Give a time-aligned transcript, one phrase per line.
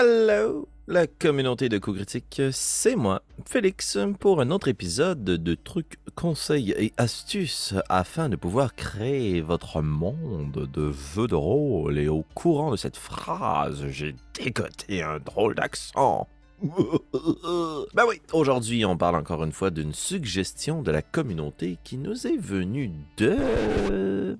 [0.00, 5.98] Hello, la communauté de coups critiques, c'est moi, Félix, pour un autre épisode de trucs,
[6.14, 11.98] conseils et astuces afin de pouvoir créer votre monde de jeux de rôle.
[11.98, 16.28] Et au courant de cette phrase, j'ai dégoté un drôle d'accent.
[16.62, 22.24] ben oui, aujourd'hui on parle encore une fois d'une suggestion de la communauté qui nous
[22.24, 24.38] est venue de...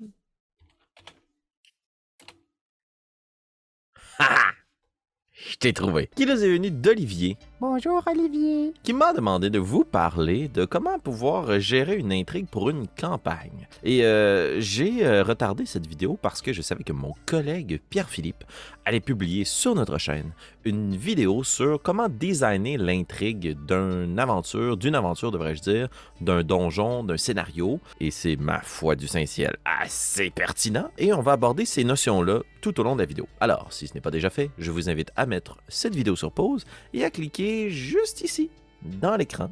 [4.19, 4.58] Ha!
[5.47, 6.09] Je t'ai trouvé.
[6.15, 7.37] Qui nous est venu d'Olivier.
[7.61, 8.73] Bonjour Olivier.
[8.83, 13.67] Qui m'a demandé de vous parler de comment pouvoir gérer une intrigue pour une campagne.
[13.83, 18.43] Et euh, j'ai euh, retardé cette vidéo parce que je savais que mon collègue Pierre-Philippe
[18.83, 20.33] allait publier sur notre chaîne
[20.65, 25.87] une vidéo sur comment designer l'intrigue d'une aventure, d'une aventure devrais-je dire,
[26.21, 27.79] d'un donjon, d'un scénario.
[28.01, 30.91] Et c'est ma foi du Saint-Ciel assez pertinent.
[30.97, 33.27] Et on va aborder ces notions-là tout au long de la vidéo.
[33.39, 36.31] Alors, si ce n'est pas déjà fait, je vous invite à mettre cette vidéo sur
[36.31, 38.49] pause et à cliquer juste ici,
[38.81, 39.51] dans l'écran,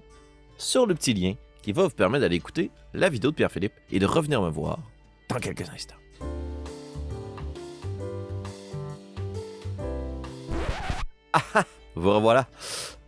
[0.58, 4.00] sur le petit lien qui va vous permettre d'aller écouter la vidéo de Pierre-Philippe et
[4.00, 4.80] de revenir me voir
[5.30, 5.96] dans quelques instants.
[11.34, 11.64] Ah ah,
[11.96, 12.48] vous revoilà.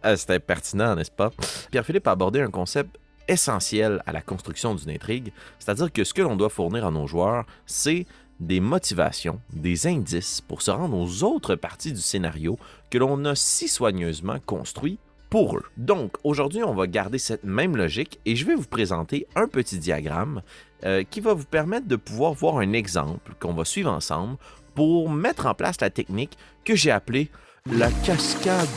[0.04, 1.32] Ah, C'était pertinent, n'est-ce pas?
[1.72, 6.22] Pierre-Philippe a abordé un concept essentiel à la construction d'une intrigue, c'est-à-dire que ce que
[6.22, 8.06] l'on doit fournir à nos joueurs, c'est
[8.40, 12.58] des motivations, des indices pour se rendre aux autres parties du scénario
[12.90, 14.98] que l'on a si soigneusement construit
[15.30, 15.66] pour eux.
[15.78, 19.78] Donc aujourd'hui, on va garder cette même logique et je vais vous présenter un petit
[19.78, 20.42] diagramme
[20.86, 24.38] euh, qui va vous permettre de pouvoir voir un exemple qu'on va suivre ensemble
[24.74, 27.30] pour mettre en place la technique que j'ai appelée
[27.72, 28.68] la cascade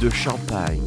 [0.00, 0.84] de champagne.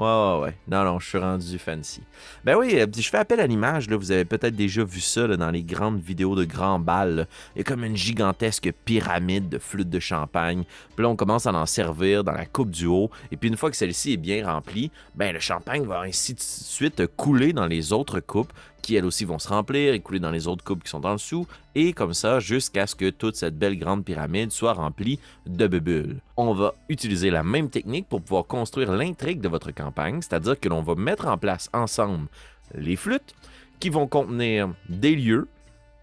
[0.00, 0.54] Ouais, ouais, ouais.
[0.66, 2.00] Non, non, je suis rendu fancy.
[2.42, 3.86] Ben oui, euh, je fais appel à l'image.
[3.86, 7.28] Vous avez peut-être déjà vu ça dans les grandes vidéos de grands balles.
[7.54, 10.64] Il y a comme une gigantesque pyramide de flûtes de champagne.
[10.96, 13.10] Puis là, on commence à en servir dans la coupe du haut.
[13.30, 16.40] Et puis une fois que celle-ci est bien remplie, ben le champagne va ainsi de
[16.40, 20.48] suite couler dans les autres coupes qui elles aussi vont se remplir et dans les
[20.48, 23.78] autres coupes qui sont en dessous, et comme ça jusqu'à ce que toute cette belle
[23.78, 26.20] grande pyramide soit remplie de bulles.
[26.36, 30.68] On va utiliser la même technique pour pouvoir construire l'intrigue de votre campagne, c'est-à-dire que
[30.68, 32.28] l'on va mettre en place ensemble
[32.74, 33.34] les flûtes
[33.78, 35.48] qui vont contenir des lieux,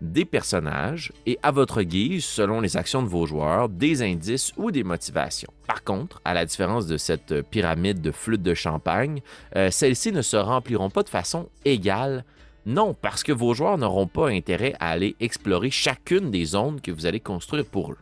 [0.02, 4.72] des personnages et à votre guise, selon les actions de vos joueurs, des indices ou
[4.72, 5.52] des motivations.
[5.66, 9.22] Par contre, à la différence de cette pyramide de flûtes de champagne,
[9.56, 12.24] euh, celles-ci ne se rempliront pas de façon égale
[12.68, 16.92] non, parce que vos joueurs n'auront pas intérêt à aller explorer chacune des zones que
[16.92, 17.98] vous allez construire pour eux.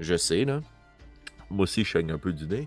[0.00, 0.60] Je sais, là.
[1.48, 2.66] Moi aussi, je chaigne un peu nez.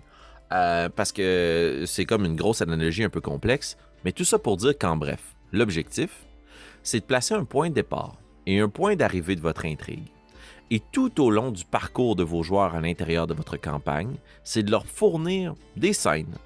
[0.54, 3.76] euh, parce que c'est comme une grosse analogie un peu complexe.
[4.06, 6.24] Mais tout ça pour dire qu'en bref, l'objectif,
[6.82, 10.08] c'est de placer un point de départ et un point d'arrivée de votre intrigue.
[10.70, 14.62] Et tout au long du parcours de vos joueurs à l'intérieur de votre campagne, c'est
[14.62, 16.38] de leur fournir des scènes,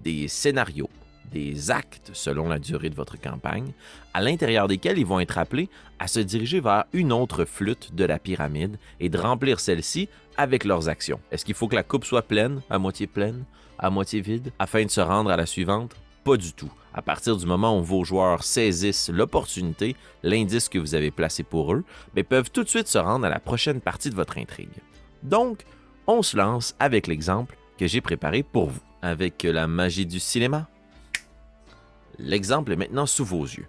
[0.00, 0.90] des scénarios,
[1.32, 3.72] des actes selon la durée de votre campagne,
[4.14, 8.04] à l'intérieur desquels ils vont être appelés à se diriger vers une autre flûte de
[8.04, 11.20] la pyramide et de remplir celle-ci avec leurs actions.
[11.30, 13.44] Est-ce qu'il faut que la coupe soit pleine, à moitié pleine,
[13.78, 15.96] à moitié vide, afin de se rendre à la suivante?
[16.24, 16.72] Pas du tout.
[16.94, 21.72] À partir du moment où vos joueurs saisissent l'opportunité, l'indice que vous avez placé pour
[21.72, 21.84] eux,
[22.14, 24.68] mais peuvent tout de suite se rendre à la prochaine partie de votre intrigue.
[25.22, 25.64] Donc,
[26.06, 28.80] on se lance avec l'exemple que j'ai préparé pour vous.
[29.00, 30.68] Avec la magie du cinéma,
[32.18, 33.66] L'exemple est maintenant sous vos yeux.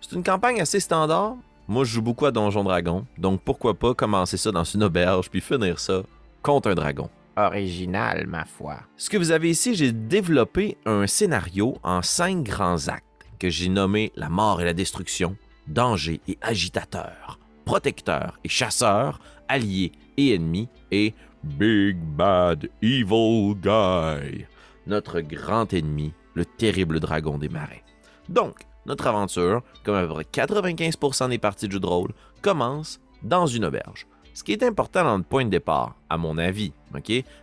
[0.00, 1.36] C'est une campagne assez standard.
[1.68, 5.30] Moi, je joue beaucoup à Donjon Dragon, donc pourquoi pas commencer ça dans une auberge
[5.30, 6.02] puis finir ça
[6.42, 7.08] contre un dragon.
[7.36, 8.80] Original, ma foi.
[8.96, 13.06] Ce que vous avez ici, j'ai développé un scénario en cinq grands actes
[13.38, 15.36] que j'ai nommé la mort et la destruction,
[15.66, 24.44] danger et agitateur, protecteur et chasseur, allié et ennemi, et Big Bad Evil Guy,
[24.86, 27.82] notre grand ennemi, le terrible dragon des marais.
[28.28, 28.56] Donc,
[28.86, 33.46] notre aventure, comme à peu près 95% des parties de jeu de rôle, commence dans
[33.46, 34.06] une auberge.
[34.34, 36.72] Ce qui est important dans le point de départ, à mon avis,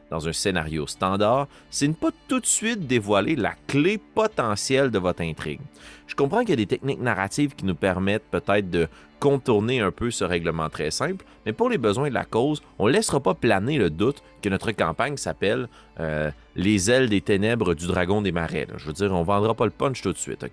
[0.09, 4.99] dans un scénario standard, c'est ne pas tout de suite dévoiler la clé potentielle de
[4.99, 5.61] votre intrigue.
[6.07, 8.87] Je comprends qu'il y a des techniques narratives qui nous permettent peut-être de
[9.19, 12.87] contourner un peu ce règlement très simple, mais pour les besoins de la cause, on
[12.87, 15.67] ne laissera pas planer le doute que notre campagne s'appelle
[15.99, 18.67] euh, Les ailes des ténèbres du dragon des marais.
[18.77, 20.45] Je veux dire, on ne vendra pas le punch tout de suite?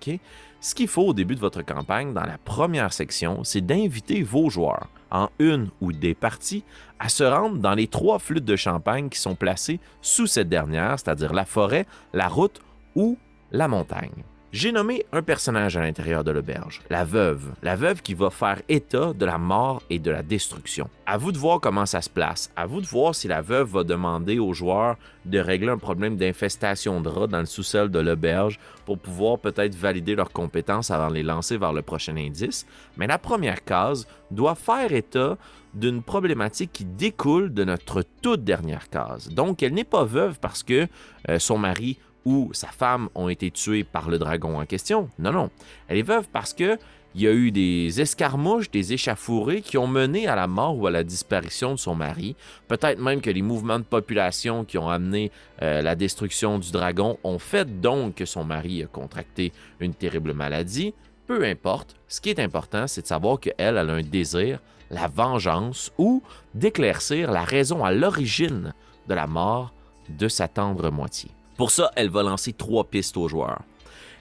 [0.59, 4.49] Ce qu'il faut au début de votre campagne, dans la première section, c'est d'inviter vos
[4.49, 6.63] joueurs, en une ou des parties,
[6.99, 10.99] à se rendre dans les trois flûtes de champagne qui sont placées sous cette dernière,
[10.99, 12.61] c'est-à-dire la forêt, la route
[12.95, 13.17] ou
[13.51, 14.23] la montagne.
[14.53, 17.51] J'ai nommé un personnage à l'intérieur de l'auberge, la veuve.
[17.63, 20.89] La veuve qui va faire état de la mort et de la destruction.
[21.05, 22.49] À vous de voir comment ça se place.
[22.55, 24.95] À vous de voir si la veuve va demander aux joueurs
[25.25, 29.75] de régler un problème d'infestation de rats dans le sous-sol de l'auberge pour pouvoir peut-être
[29.75, 32.65] valider leurs compétences avant de les lancer vers le prochain indice.
[32.95, 35.37] Mais la première case doit faire état
[35.73, 39.29] d'une problématique qui découle de notre toute dernière case.
[39.29, 40.87] Donc, elle n'est pas veuve parce que
[41.29, 41.97] euh, son mari
[42.27, 45.09] ou sa femme ont été tués par le dragon en question.
[45.17, 45.49] Non, non.
[45.87, 46.77] Elle est veuve parce que
[47.15, 50.87] il y a eu des escarmouches, des échafourées qui ont mené à la mort ou
[50.87, 52.35] à la disparition de son mari.
[52.67, 55.31] Peut-être même que les mouvements de population qui ont amené
[55.61, 60.33] euh, la destruction du dragon ont fait donc que son mari a contracté une terrible
[60.33, 60.93] maladie.
[61.27, 64.59] Peu importe, ce qui est important, c'est de savoir qu'elle elle a un désir,
[64.91, 66.21] la vengeance ou
[66.53, 68.73] d'éclaircir la raison à l'origine
[69.07, 69.73] de la mort
[70.09, 71.31] de sa tendre moitié.
[71.57, 73.61] Pour ça, elle va lancer trois pistes aux joueurs.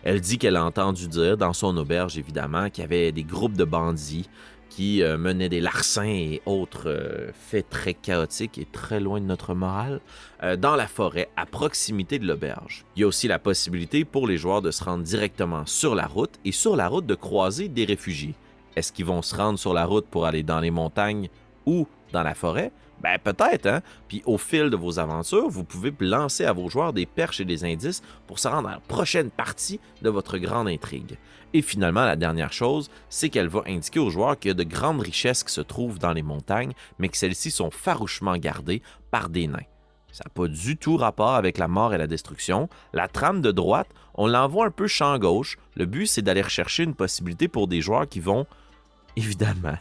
[0.02, 3.56] Elle dit qu'elle a entendu dire, dans son auberge évidemment, qu'il y avait des groupes
[3.56, 4.28] de bandits
[4.70, 9.26] qui euh, menaient des larcins et autres euh, faits très chaotiques et très loin de
[9.26, 10.00] notre morale
[10.42, 12.84] euh, dans la forêt à proximité de l'auberge.
[12.94, 16.06] Il y a aussi la possibilité pour les joueurs de se rendre directement sur la
[16.06, 18.34] route et sur la route de croiser des réfugiés.
[18.76, 21.28] Est-ce qu'ils vont se rendre sur la route pour aller dans les montagnes
[21.64, 22.70] ou dans la forêt?
[23.02, 23.82] Ben peut-être, hein?
[24.08, 27.44] Puis au fil de vos aventures, vous pouvez lancer à vos joueurs des perches et
[27.44, 31.18] des indices pour se rendre à la prochaine partie de votre grande intrigue.
[31.52, 34.62] Et finalement, la dernière chose, c'est qu'elle va indiquer aux joueurs qu'il y a de
[34.62, 39.28] grandes richesses qui se trouvent dans les montagnes, mais que celles-ci sont farouchement gardées par
[39.28, 39.58] des nains.
[40.10, 42.70] Ça n'a pas du tout rapport avec la mort et la destruction.
[42.94, 45.58] La trame de droite, on l'envoie un peu champ gauche.
[45.74, 48.46] Le but, c'est d'aller rechercher une possibilité pour des joueurs qui vont
[49.16, 49.78] évidemment,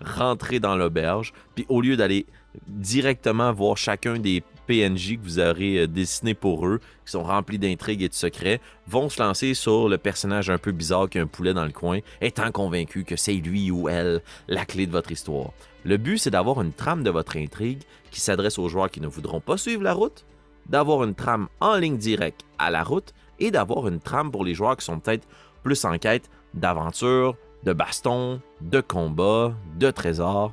[0.00, 2.26] rentrer dans l'auberge, puis au lieu d'aller
[2.66, 7.58] directement voir chacun des PNJ que vous aurez euh, dessinés pour eux, qui sont remplis
[7.58, 11.22] d'intrigues et de secrets, vont se lancer sur le personnage un peu bizarre qui a
[11.22, 14.92] un poulet dans le coin, étant convaincu que c'est lui ou elle la clé de
[14.92, 15.50] votre histoire.
[15.84, 19.06] Le but, c'est d'avoir une trame de votre intrigue qui s'adresse aux joueurs qui ne
[19.06, 20.24] voudront pas suivre la route,
[20.68, 24.54] d'avoir une trame en ligne directe à la route et d'avoir une trame pour les
[24.54, 25.26] joueurs qui sont peut-être
[25.62, 30.52] plus en quête d'aventure, de baston, de combat, de trésors,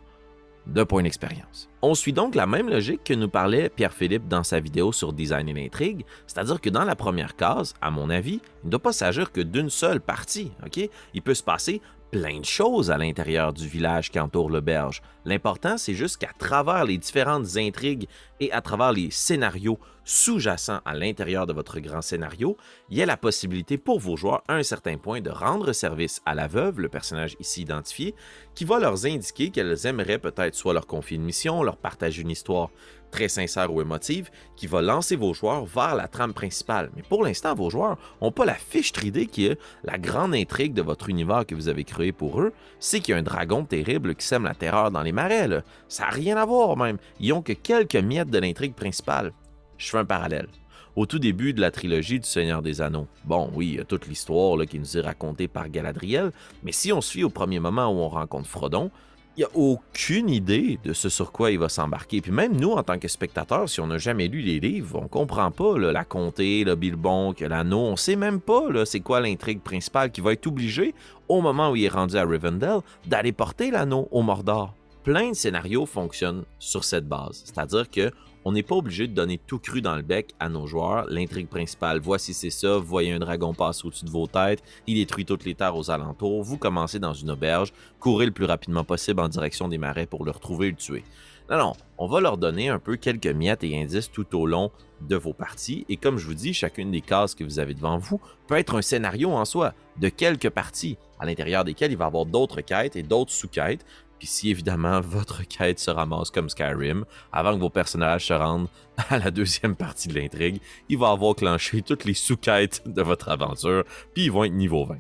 [0.68, 1.69] de points d'expérience.
[1.81, 5.50] On suit donc la même logique que nous parlait Pierre-Philippe dans sa vidéo sur Design
[5.50, 8.94] et l'intrigue, c'est-à-dire que dans la première case, à mon avis, il ne doit pas
[8.94, 10.88] s'agir que d'une seule partie, OK?
[11.13, 11.81] Il peut se passer
[12.12, 15.02] plein de choses à l'intérieur du village qui entoure l'auberge.
[15.24, 18.08] L'important, c'est juste qu'à travers les différentes intrigues
[18.42, 22.58] et à travers les scénarios sous-jacents à l'intérieur de votre grand scénario,
[22.90, 26.22] il y a la possibilité pour vos joueurs à un certain point de rendre service
[26.25, 28.14] à la veuve, le personnage ici identifié,
[28.56, 32.31] qui va leur indiquer qu'elles aimeraient peut-être soit leur confier une mission, leur partager une
[32.31, 32.72] histoire
[33.12, 36.90] très sincère ou émotive qui va lancer vos joueurs vers la trame principale.
[36.96, 40.74] Mais pour l'instant, vos joueurs n'ont pas la fiche tridée qui est la grande intrigue
[40.74, 42.54] de votre univers que vous avez créé pour eux.
[42.80, 45.50] C'est qu'il y a un dragon terrible qui sème la terreur dans les marais.
[45.88, 46.98] Ça n'a rien à voir même.
[47.19, 49.34] Ils ont que quelques miettes de l'intrigue principale.
[49.78, 50.48] Je fais un parallèle
[50.96, 53.07] au tout début de la trilogie du Seigneur des Anneaux.
[53.24, 56.31] Bon, oui, il y a toute l'histoire qui nous est racontée par Galadriel,
[56.64, 58.92] mais si on fie au premier moment où on rencontre Frodon,
[59.38, 62.19] il n'y a aucune idée de ce sur quoi il va s'embarquer.
[62.19, 65.07] Puis même nous, en tant que spectateurs, si on n'a jamais lu les livres, on
[65.07, 70.12] comprend pas la comté, le bilbon, l'anneau, on sait même pas c'est quoi l'intrigue principale
[70.12, 70.94] qui va être obligé,
[71.30, 74.74] au moment où il est rendu à Rivendell, d'aller porter l'anneau au Mordor.
[75.04, 78.12] Plein de scénarios fonctionnent sur cette base, c'est-à-dire que
[78.46, 81.06] on n'est pas obligé de donner tout cru dans le bec à nos joueurs.
[81.10, 84.95] L'intrigue principale, voici c'est ça, vous voyez un dragon passer au-dessus de vos têtes, il
[84.95, 88.83] détruit toutes les terres aux alentours, vous commencez dans une auberge, courez le plus rapidement
[88.83, 91.04] possible en direction des marais pour le retrouver et le tuer.
[91.50, 94.71] Non, non, on va leur donner un peu quelques miettes et indices tout au long
[95.02, 95.86] de vos parties.
[95.90, 98.78] Et comme je vous dis, chacune des cases que vous avez devant vous peut être
[98.78, 102.62] un scénario en soi de quelques parties, à l'intérieur desquelles il va y avoir d'autres
[102.62, 103.86] quêtes et d'autres sous-quêtes.
[104.21, 108.68] Puis si évidemment votre quête se ramasse comme Skyrim, avant que vos personnages se rendent
[109.09, 113.30] à la deuxième partie de l'intrigue, il va avoir clenché toutes les sous-quêtes de votre
[113.30, 114.97] aventure, puis ils vont être niveau 20.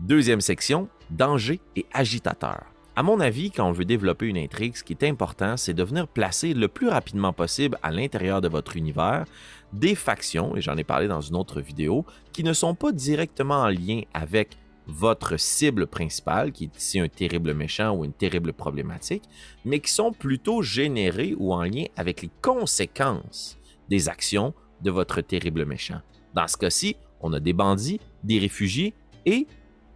[0.00, 2.66] Deuxième section, danger et agitateur.
[2.94, 5.82] À mon avis, quand on veut développer une intrigue, ce qui est important, c'est de
[5.82, 9.24] venir placer le plus rapidement possible à l'intérieur de votre univers
[9.72, 13.62] des factions, et j'en ai parlé dans une autre vidéo, qui ne sont pas directement
[13.62, 14.58] en lien avec
[14.88, 19.24] votre cible principale, qui est ici un terrible méchant ou une terrible problématique,
[19.64, 25.20] mais qui sont plutôt générés ou en lien avec les conséquences des actions de votre
[25.20, 26.00] terrible méchant.
[26.34, 28.94] Dans ce cas-ci, on a des bandits, des réfugiés
[29.26, 29.46] et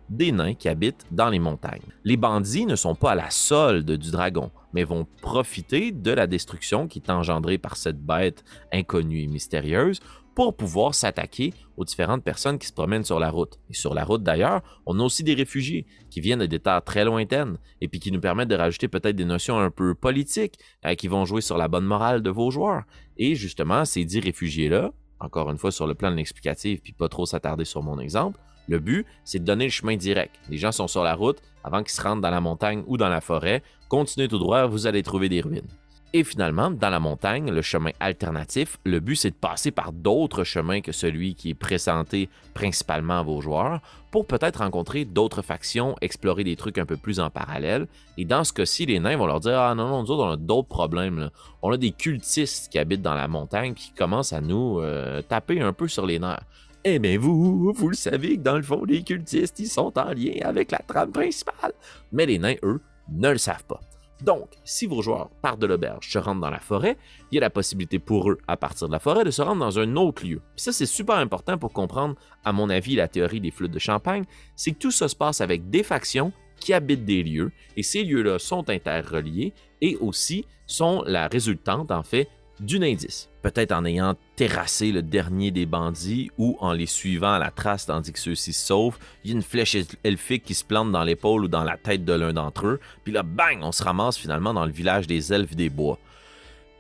[0.08, 1.80] des nains qui habitent dans les montagnes.
[2.04, 6.26] Les bandits ne sont pas à la solde du dragon, mais vont profiter de la
[6.26, 10.00] destruction qui est engendrée par cette bête inconnue et mystérieuse
[10.34, 13.58] pour pouvoir s'attaquer aux différentes personnes qui se promènent sur la route.
[13.70, 16.82] Et sur la route d'ailleurs, on a aussi des réfugiés qui viennent de des terres
[16.82, 20.58] très lointaines et puis qui nous permettent de rajouter peut-être des notions un peu politiques
[20.84, 22.82] euh, qui vont jouer sur la bonne morale de vos joueurs.
[23.16, 27.08] Et justement, ces dix réfugiés-là, encore une fois sur le plan de l'explicatif puis pas
[27.08, 30.36] trop s'attarder sur mon exemple, le but, c'est de donner le chemin direct.
[30.48, 33.08] Les gens sont sur la route avant qu'ils se rendent dans la montagne ou dans
[33.08, 33.62] la forêt.
[33.88, 35.68] Continuez tout droit, vous allez trouver des ruines.
[36.14, 40.44] Et finalement, dans la montagne, le chemin alternatif, le but c'est de passer par d'autres
[40.44, 45.96] chemins que celui qui est présenté principalement à vos joueurs pour peut-être rencontrer d'autres factions,
[46.02, 47.86] explorer des trucs un peu plus en parallèle.
[48.18, 50.32] Et dans ce cas-ci, les nains vont leur dire Ah non, non, nous autres, on
[50.32, 51.30] a d'autres problèmes.
[51.62, 55.62] On a des cultistes qui habitent dans la montagne qui commencent à nous euh, taper
[55.62, 56.44] un peu sur les nerfs.
[56.84, 60.12] Eh bien, vous, vous le savez que dans le fond, les cultistes, ils sont en
[60.12, 61.72] lien avec la trame principale.
[62.10, 63.80] Mais les nains, eux, ne le savent pas.
[64.22, 66.96] Donc, si vos joueurs partent de l'auberge, se rendent dans la forêt,
[67.30, 69.60] il y a la possibilité pour eux, à partir de la forêt, de se rendre
[69.60, 70.40] dans un autre lieu.
[70.54, 72.14] Ça, c'est super important pour comprendre,
[72.44, 74.24] à mon avis, la théorie des flûtes de champagne,
[74.54, 78.04] c'est que tout ça se passe avec des factions qui habitent des lieux, et ces
[78.04, 82.28] lieux-là sont interreliés et aussi sont la résultante, en fait,
[82.62, 83.28] d'un indice.
[83.42, 87.86] Peut-être en ayant terrassé le dernier des bandits ou en les suivant à la trace
[87.86, 91.02] tandis que ceux-ci se sauvent, il y a une flèche elfique qui se plante dans
[91.02, 94.16] l'épaule ou dans la tête de l'un d'entre eux, puis là, bang, on se ramasse
[94.16, 95.98] finalement dans le village des elfes des bois.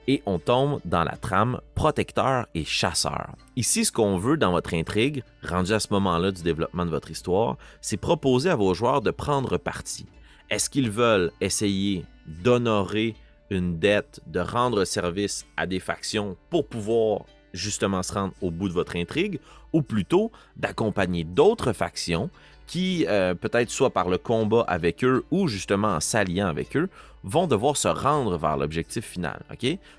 [0.08, 3.36] Et on tombe dans la trame protecteur et chasseur.
[3.54, 7.10] Ici, ce qu'on veut dans votre intrigue, rendu à ce moment-là du développement de votre
[7.10, 10.06] histoire, c'est proposer à vos joueurs de prendre parti.
[10.50, 13.14] Est-ce qu'ils veulent essayer d'honorer
[13.52, 18.68] une dette de rendre service à des factions pour pouvoir justement se rendre au bout
[18.68, 19.38] de votre intrigue,
[19.72, 22.30] ou plutôt d'accompagner d'autres factions
[22.66, 26.88] qui, euh, peut-être soit par le combat avec eux ou justement en s'alliant avec eux,
[27.24, 29.42] vont devoir se rendre vers l'objectif final.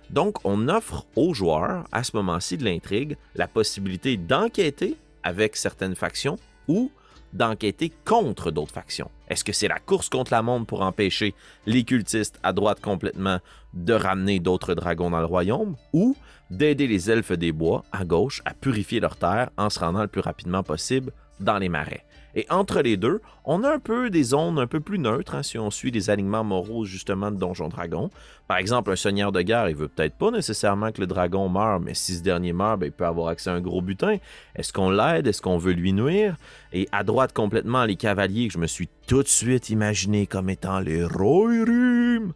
[0.10, 5.96] Donc, on offre aux joueurs, à ce moment-ci de l'intrigue, la possibilité d'enquêter avec certaines
[5.96, 6.92] factions ou
[7.34, 9.10] d'enquêter contre d'autres factions.
[9.30, 11.34] Est-ce que c'est la course contre la montre pour empêcher
[11.66, 13.40] les cultistes à droite complètement
[13.74, 16.16] de ramener d'autres dragons dans le royaume ou
[16.52, 20.08] d'aider les elfes des bois à gauche à purifier leur terre en se rendant le
[20.08, 22.04] plus rapidement possible dans les marais?
[22.36, 25.44] Et entre les deux, on a un peu des zones un peu plus neutres hein,
[25.44, 28.10] si on suit les alignements moraux justement de Donjon Dragon.
[28.48, 31.80] Par exemple, un seigneur de guerre, il veut peut-être pas nécessairement que le dragon meure,
[31.80, 34.18] mais si ce dernier meurt, ben, il peut avoir accès à un gros butin.
[34.56, 35.28] Est-ce qu'on l'aide?
[35.28, 36.36] Est-ce qu'on veut lui nuire?
[36.72, 40.50] Et à droite complètement, les cavaliers que je me suis tout de suite imaginé comme
[40.50, 42.34] étant les Rohirrim.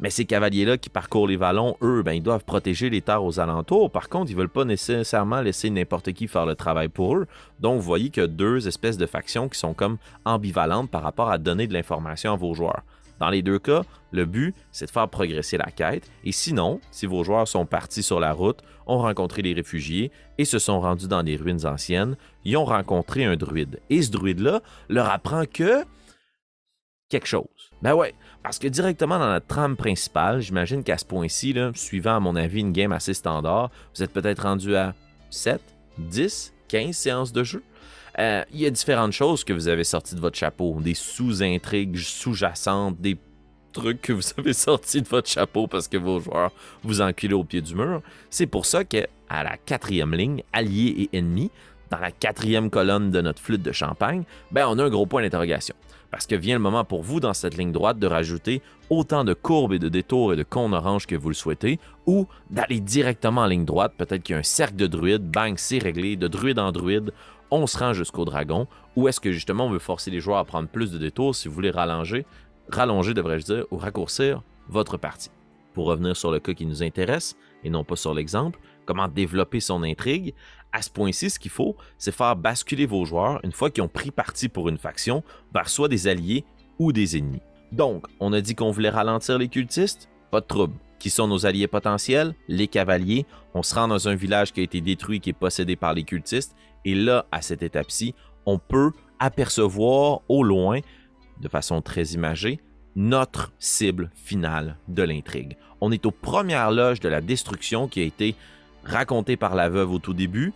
[0.00, 3.38] Mais ces cavaliers-là qui parcourent les vallons, eux, ben, ils doivent protéger les terres aux
[3.38, 3.90] alentours.
[3.90, 7.26] Par contre, ils veulent pas nécessairement laisser n'importe qui faire le travail pour eux.
[7.60, 11.36] Donc, vous voyez a deux espèces de factions qui sont comme ambivalentes par rapport à
[11.36, 12.82] donner de l'information à vos joueurs.
[13.18, 16.10] Dans les deux cas, le but, c'est de faire progresser la quête.
[16.24, 20.46] Et sinon, si vos joueurs sont partis sur la route, ont rencontré les réfugiés et
[20.46, 23.80] se sont rendus dans des ruines anciennes, ils ont rencontré un druide.
[23.90, 25.84] Et ce druide-là leur apprend que
[27.10, 27.59] quelque chose.
[27.82, 32.20] Ben ouais, parce que directement dans notre trame principale, j'imagine qu'à ce point-ci, suivant à
[32.20, 34.94] mon avis une game assez standard, vous êtes peut-être rendu à
[35.30, 35.60] 7,
[35.98, 37.62] 10, 15 séances de jeu.
[38.18, 41.96] Euh, il y a différentes choses que vous avez sorties de votre chapeau, des sous-intrigues
[41.96, 43.16] sous-jacentes, des
[43.72, 47.44] trucs que vous avez sortis de votre chapeau parce que vos joueurs vous enculent au
[47.44, 48.02] pied du mur.
[48.28, 51.50] C'est pour ça que à la quatrième ligne, alliés et ennemis,
[51.88, 55.22] dans la quatrième colonne de notre flûte de champagne, ben on a un gros point
[55.22, 55.74] d'interrogation
[56.10, 59.34] parce que vient le moment pour vous dans cette ligne droite de rajouter autant de
[59.34, 63.42] courbes et de détours et de cônes oranges que vous le souhaitez, ou d'aller directement
[63.42, 66.28] en ligne droite, peut-être qu'il y a un cercle de druides, bang, c'est réglé, de
[66.28, 67.12] druide en druide,
[67.50, 70.44] on se rend jusqu'au dragon, ou est-ce que justement on veut forcer les joueurs à
[70.44, 71.34] prendre plus de détours?
[71.34, 72.26] Si vous voulez rallonger,
[72.68, 75.30] rallonger devrais-je dire, ou raccourcir votre partie.
[75.74, 79.60] Pour revenir sur le cas qui nous intéresse, et non pas sur l'exemple, comment développer
[79.60, 80.34] son intrigue,
[80.72, 83.88] à ce point-ci, ce qu'il faut, c'est faire basculer vos joueurs, une fois qu'ils ont
[83.88, 85.22] pris parti pour une faction,
[85.54, 86.44] vers soit des alliés
[86.78, 87.42] ou des ennemis.
[87.72, 90.74] Donc, on a dit qu'on voulait ralentir les cultistes, pas de trouble.
[90.98, 92.34] Qui sont nos alliés potentiels?
[92.46, 93.24] Les cavaliers.
[93.54, 96.04] On se rend dans un village qui a été détruit, qui est possédé par les
[96.04, 96.54] cultistes.
[96.84, 100.80] Et là, à cette étape-ci, on peut apercevoir au loin,
[101.40, 102.60] de façon très imagée,
[102.96, 105.56] notre cible finale de l'intrigue.
[105.80, 108.34] On est aux premières loges de la destruction qui a été
[108.84, 110.52] racontée par la veuve au tout début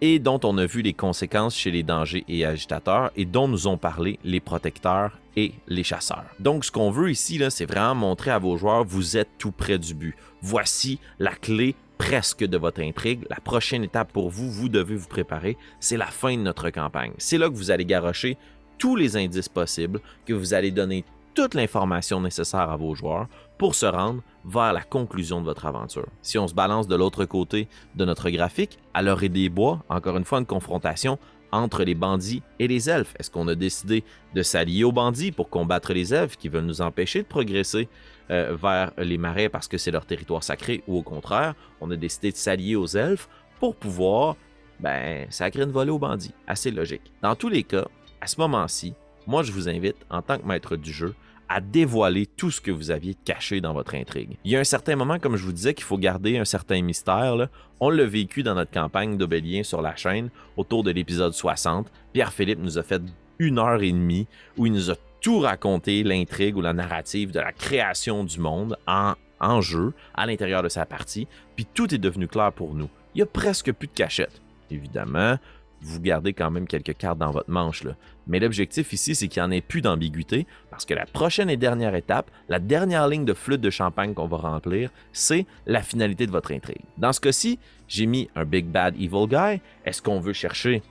[0.00, 3.66] et dont on a vu les conséquences chez les dangers et agitateurs et dont nous
[3.66, 6.26] ont parlé les protecteurs et les chasseurs.
[6.40, 9.78] Donc ce qu'on veut ici, c'est vraiment montrer à vos joueurs, vous êtes tout près
[9.78, 10.14] du but.
[10.42, 13.24] Voici la clé presque de votre intrigue.
[13.30, 17.12] La prochaine étape pour vous, vous devez vous préparer, c'est la fin de notre campagne.
[17.18, 18.36] C'est là que vous allez garrocher
[18.78, 23.26] tous les indices possibles, que vous allez donner toute l'information nécessaire à vos joueurs
[23.58, 26.06] pour se rendre vers la conclusion de votre aventure.
[26.22, 30.16] Si on se balance de l'autre côté de notre graphique, à l'orée des bois, encore
[30.16, 31.18] une fois une confrontation
[31.52, 33.14] entre les bandits et les elfes.
[33.18, 34.02] Est-ce qu'on a décidé
[34.34, 37.88] de s'allier aux bandits pour combattre les elfes qui veulent nous empêcher de progresser
[38.30, 41.96] euh, vers les marais parce que c'est leur territoire sacré ou au contraire, on a
[41.96, 43.28] décidé de s'allier aux elfes
[43.60, 44.36] pour pouvoir
[44.80, 46.34] ben, sacrer une volée aux bandits?
[46.46, 47.12] Assez logique.
[47.22, 47.86] Dans tous les cas,
[48.20, 48.94] à ce moment-ci,
[49.26, 51.14] moi je vous invite, en tant que maître du jeu,
[51.48, 54.36] à dévoiler tout ce que vous aviez caché dans votre intrigue.
[54.44, 56.80] Il y a un certain moment, comme je vous disais, qu'il faut garder un certain
[56.82, 57.48] mystère.
[57.80, 61.86] On l'a vécu dans notre campagne d'Obélien sur la chaîne, autour de l'épisode 60.
[62.12, 63.02] Pierre-Philippe nous a fait
[63.38, 64.26] une heure et demie
[64.56, 68.76] où il nous a tout raconté, l'intrigue ou la narrative de la création du monde
[68.86, 71.26] en, en jeu, à l'intérieur de sa partie,
[71.56, 72.88] puis tout est devenu clair pour nous.
[73.14, 74.40] Il y a presque plus de cachette.
[74.70, 75.38] Évidemment,
[75.84, 77.84] vous gardez quand même quelques cartes dans votre manche.
[78.26, 81.56] Mais l'objectif ici, c'est qu'il n'y en ait plus d'ambiguïté, parce que la prochaine et
[81.56, 86.26] dernière étape, la dernière ligne de flûte de champagne qu'on va remplir, c'est la finalité
[86.26, 86.80] de votre intrigue.
[86.96, 89.60] Dans ce cas-ci, j'ai mis un Big Bad Evil Guy.
[89.84, 90.82] Est-ce qu'on veut chercher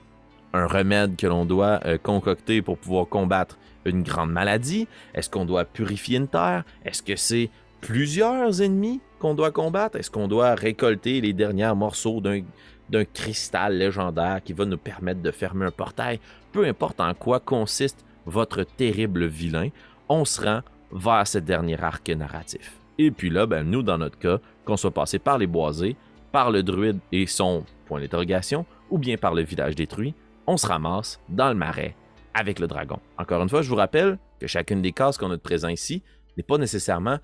[0.52, 4.86] un remède que l'on doit euh, concocter pour pouvoir combattre une grande maladie?
[5.12, 6.64] Est-ce qu'on doit purifier une terre?
[6.84, 9.98] Est-ce que c'est plusieurs ennemis qu'on doit combattre?
[9.98, 12.42] Est-ce qu'on doit récolter les derniers morceaux d'un
[12.90, 16.20] d'un cristal légendaire qui va nous permettre de fermer un portail,
[16.52, 19.68] peu importe en quoi consiste votre terrible vilain,
[20.08, 20.60] on se rend
[20.92, 22.78] vers ce dernier arc narratif.
[22.98, 25.96] Et puis là, ben, nous, dans notre cas, qu'on soit passé par les boisés,
[26.30, 30.14] par le druide et son point d'interrogation, ou bien par le village détruit,
[30.46, 31.96] on se ramasse dans le marais
[32.34, 32.98] avec le dragon.
[33.18, 36.02] Encore une fois, je vous rappelle que chacune des cases qu'on a de présent ici
[36.36, 37.18] n'est pas nécessairement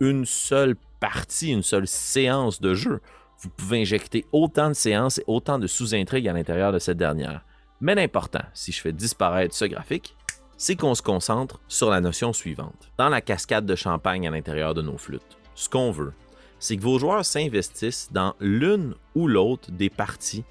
[0.00, 3.00] une seule partie, une seule séance de jeu
[3.42, 7.44] vous pouvez injecter autant de séances et autant de sous-intrigues à l'intérieur de cette dernière.
[7.80, 10.16] Mais l'important, si je fais disparaître ce graphique,
[10.56, 12.92] c'est qu'on se concentre sur la notion suivante.
[12.96, 16.12] Dans la cascade de champagne à l'intérieur de nos flûtes, ce qu'on veut,
[16.60, 20.44] c'est que vos joueurs s'investissent dans l'une ou l'autre des parties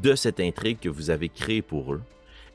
[0.00, 2.02] de cette intrigue que vous avez créée pour eux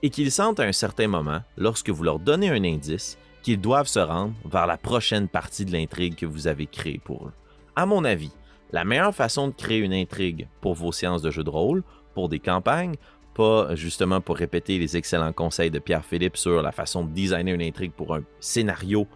[0.02, 3.88] et qu'ils sentent à un certain moment, lorsque vous leur donnez un indice, qu'ils doivent
[3.88, 7.34] se rendre vers la prochaine partie de l'intrigue que vous avez créée pour eux.
[7.75, 8.32] À mon avis,
[8.74, 11.84] la meilleure façon de créer une intrigue pour vos séances de jeu de rôle,
[12.15, 12.96] pour des campagnes,
[13.36, 17.62] pas justement pour répéter les excellents conseils de Pierre-Philippe sur la façon de designer une
[17.62, 19.07] intrigue pour un scénario,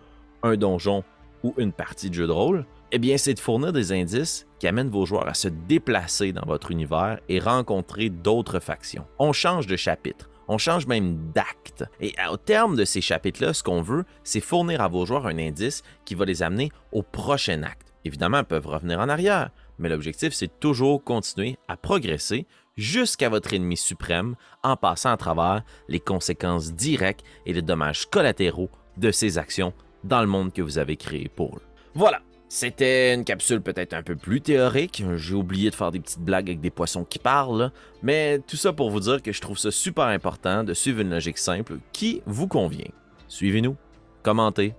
[0.43, 1.03] un donjon
[1.43, 4.67] ou une partie de jeu de rôle, eh bien, c'est de fournir des indices qui
[4.67, 9.05] amènent vos joueurs à se déplacer dans votre univers et rencontrer d'autres factions.
[9.19, 11.83] On change de chapitre, on change même d'acte.
[11.99, 15.37] Et au terme de ces chapitres-là, ce qu'on veut, c'est fournir à vos joueurs un
[15.37, 17.86] indice qui va les amener au prochain acte.
[18.07, 22.45] Évidemment, peuvent revenir en arrière, mais l'objectif, c'est toujours continuer à progresser
[22.77, 28.69] jusqu'à votre ennemi suprême en passant à travers les conséquences directes et les dommages collatéraux
[28.95, 29.73] de ces actions
[30.05, 31.61] dans le monde que vous avez créé pour eux.
[31.95, 35.03] Voilà, c'était une capsule peut-être un peu plus théorique.
[35.17, 38.71] J'ai oublié de faire des petites blagues avec des poissons qui parlent, mais tout ça
[38.71, 42.21] pour vous dire que je trouve ça super important de suivre une logique simple qui
[42.25, 42.87] vous convient.
[43.27, 43.75] Suivez-nous,
[44.23, 44.75] commentez,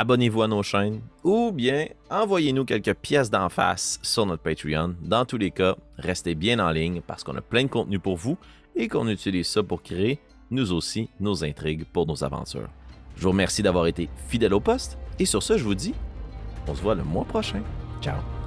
[0.00, 4.94] abonnez-vous à nos chaînes ou bien envoyez-nous quelques pièces d'en face sur notre Patreon.
[5.02, 8.16] Dans tous les cas, restez bien en ligne parce qu'on a plein de contenu pour
[8.16, 8.38] vous
[8.74, 10.18] et qu'on utilise ça pour créer,
[10.50, 12.70] nous aussi, nos intrigues pour nos aventures.
[13.14, 15.92] Je vous remercie d'avoir été fidèle au poste et sur ce, je vous dis,
[16.66, 17.60] on se voit le mois prochain.
[18.00, 18.39] Ciao!